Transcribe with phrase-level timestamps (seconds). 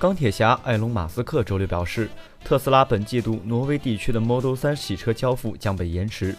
[0.00, 2.08] 钢铁侠埃隆·马斯克周六表示，
[2.42, 6.34] 特斯拉本季度挪威地区的 Model 3洗车交付将被延迟。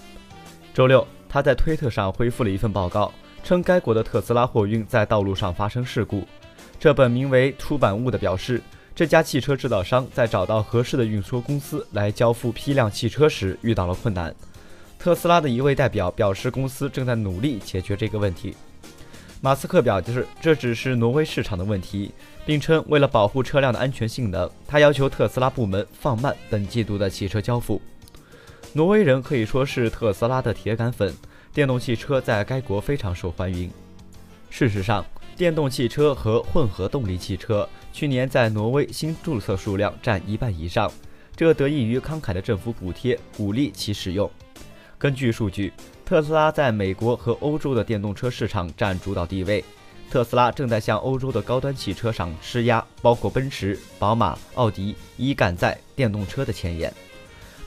[0.73, 3.13] 周六，他在推特上回复了一份报告，
[3.43, 6.27] 称该国的特斯拉货运在道路上发生事故。
[6.79, 8.59] 这本名为“出版物”的表示，
[8.95, 14.33] 这家汽车制造商在找到合适的运输公司来交付批量汽车时遇到了困难。
[14.97, 18.55] 特斯拉的一位代表表示，公司正在努力解决这个问题。
[19.43, 22.11] 马斯克表示，这只是挪威市场的问题，
[22.45, 27.81] 并称为了保护车辆的安全性能，他要求特斯拉部门放慢本季度的汽车交付。
[28.73, 31.11] 挪威人可以说是特斯拉的铁杆粉，
[31.51, 33.71] 电动汽车在该国非常受欢迎。
[34.51, 35.03] 事实上，
[35.35, 40.91] 电动汽车和混合动力汽车去年在挪威新注册数量占一半以上，
[41.35, 44.29] 这得益于慷慨的政府补贴，鼓励其使用。
[45.01, 45.73] 根据数据。
[46.05, 49.65] 特斯拉在美国和欧洲的电动车市场占主导地位。
[50.11, 56.93] 特斯拉正在向欧洲的高端汽车上施压，包括奔驰、宝马、奥迪，以赶在电动车的前沿。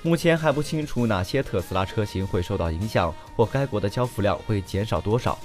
[0.02, 5.36] 目前还不清楚哪些特斯拉车型会受到影响，或该国的交付量会减少多少。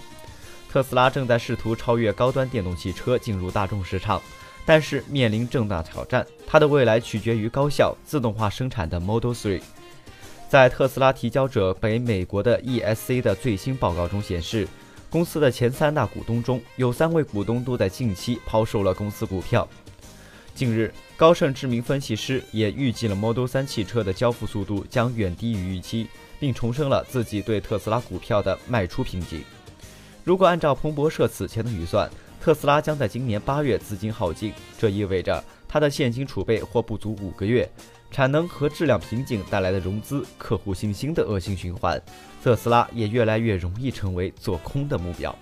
[0.71, 4.21] 特斯拉正在试图超越高端电动汽车进入大众市场，
[4.63, 6.23] 但是面临重大挑战。
[6.45, 9.59] 它的未来取决于高效自动化生产的 Model 3。
[10.50, 14.67] 在特斯拉提交者北美国的 ESC 的最新报告中显示，
[15.08, 19.67] 公司的前三大股东中有三位股东都在近期抛售了公司股票。
[20.55, 26.08] 近日，高盛知名分析师也预计了 Model 3汽车的交付速度将远低于预期，
[26.39, 29.44] 并重申了自己对特斯拉股票的卖出评级。
[30.23, 32.09] 如果按照彭博社此前的预算，
[32.42, 37.70] 特斯拉将在今年八月资金耗尽，这意味着它的现金储备或不足五个月。
[38.11, 42.02] 产能和质量瓶颈带来的融资、客户信心的恶性循环，
[42.43, 45.35] 特斯拉也越来越容易成为做空的目标。